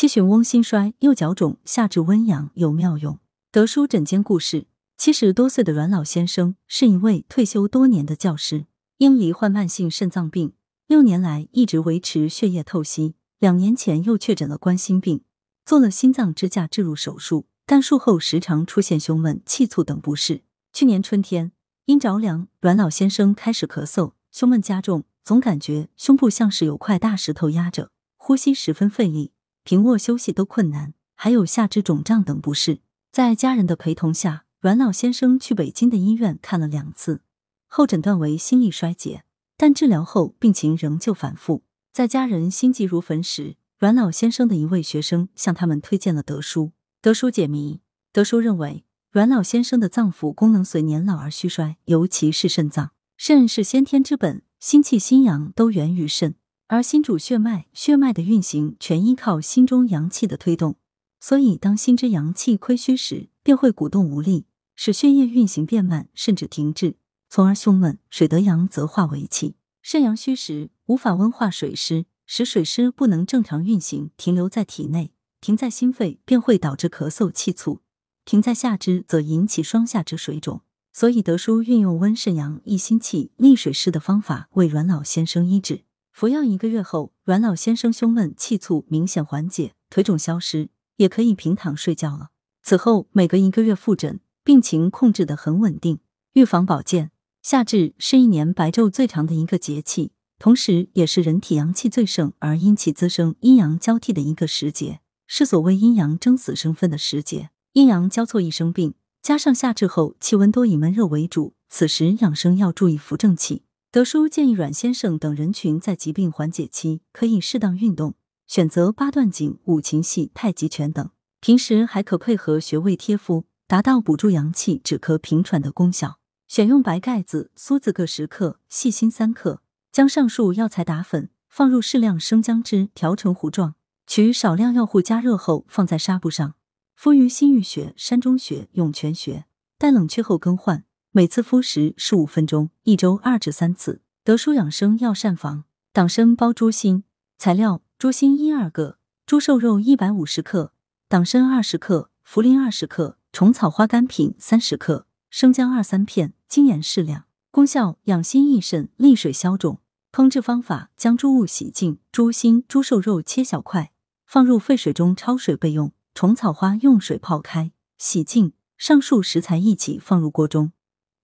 [0.00, 3.18] 七旬翁心衰，右脚肿，下肢温阳有妙用。
[3.52, 8.64] 德叔诊间故事：七十多岁的阮老先生是一位退休多年的教师，
[8.96, 10.54] 因罹患慢性肾脏病，
[10.86, 13.14] 六年来一直维持血液透析。
[13.40, 15.22] 两年前又确诊了冠心病，
[15.66, 20.40] 做了心脏支架置入手术，但术后时常出现胸闷、气促等不适。
[20.72, 21.52] 去年春天
[21.84, 29.32] 因着凉，阮老先生开始咳嗽，胸闷加重，总感觉胸部像是有块大石头压着，呼吸十分费力。
[29.70, 32.80] 平卧休息都困难，还有下肢肿胀等不适。
[33.12, 37.22] 在家人的陪同下，阮老先生去北京的医院看了两次，
[37.68, 39.22] 后诊断为心力衰竭，
[39.56, 41.62] 但治疗后病情仍旧反复。
[41.92, 46.72] 在家人心急如焚时，阮老先生的一位学生向他们推荐了德叔。
[47.00, 47.80] 德叔解谜：
[48.12, 52.90] 德叔认为，阮老先生的脏腑功能随年老而虚衰，尤其是肾脏。
[53.16, 56.34] 肾是先天之本，心气心阳都源于肾。
[56.72, 60.76] 而心主血脉，血脉的运行全依靠心中阳气的推动，
[61.18, 64.46] 所以当心之阳气亏虚时，便会鼓动无力，
[64.76, 66.94] 使血液运行变慢，甚至停滞，
[67.28, 67.98] 从而胸闷。
[68.08, 77.80] 水得阳则化为气，肾阳虚时无法温化水湿，使水湿不能正常运行，停留在体内，停在心肺便会导致咳嗽气促；
[78.24, 80.62] 停在下肢则引起双下肢水肿。
[80.92, 85.82] 所以德叔运用温肾阳、益心气、利水湿的方法为阮老先生医治。
[86.12, 92.28] 服药一个月后，阮老先生胸闷气促明显缓解，腿肿消失，也可以平躺睡觉了。
[92.62, 96.00] 此后每隔一个月复诊，病情控制得很稳定。
[96.34, 97.10] 预防保健，
[97.42, 107.50] 夏至是一年白昼最长的一个节气，同时也是人体阳气最盛而阴气滋生、阴阳交替的一个时节，是所谓阴阳争死生分的时节。
[107.72, 113.62] 阴阳交错易生病，加上夏至后气温多以闷热为主，此时养生要注意扶正气。
[113.92, 118.14] 德叔建议阮先生等人群在疾病缓解期可以适当运动，
[118.46, 121.10] 选择八段锦、五禽戏、太极拳等。
[121.40, 126.20] 平时还可配合穴位贴敷，达到补助阳气、止咳平喘的功效。
[126.46, 129.60] 选用白盖子、苏子各十克，细辛三克。
[129.90, 133.74] 将上述药材打粉，放入适量生姜汁，调成糊状。
[134.06, 136.54] 取少量药糊加热后，放在纱布上，
[136.94, 139.46] 敷于心俞穴、山中穴、涌泉穴，
[139.76, 140.84] 待冷却后更换。
[141.12, 144.00] 每次敷时十五分钟，一周二至三次。
[144.22, 147.02] 德舒养生药膳房，党参煲猪心。
[147.36, 150.72] 材料：猪心一二个，猪瘦肉一百五十克，
[151.08, 157.24] 党参二十克，茯苓二十克，虫草花干品三十克，生姜二三片，精盐适量。
[157.50, 159.80] 功效：养心益肾，利水消肿。
[160.12, 163.90] 烹制方法：将猪物洗净，猪心、猪瘦肉切小块，
[164.24, 165.92] 放入沸水中焯水备用。
[166.14, 168.52] 虫草花用水泡开，洗净。
[168.78, 170.70] 上述食材一起放入锅中。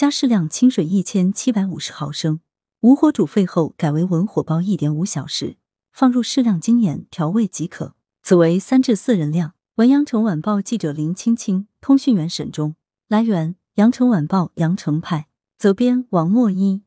[0.00, 2.40] 加适量清水一千七百五十毫升，
[2.80, 5.58] 无火煮沸后改为文火煲一点五小时，
[5.92, 7.94] 放入适量精盐调味即可。
[8.22, 9.52] 此为三至四人量。
[9.74, 12.76] 文阳城晚报记者林青青，通讯员沈忠。
[13.08, 15.26] 来源：阳城晚报阳城派，
[15.58, 16.80] 责编王墨一。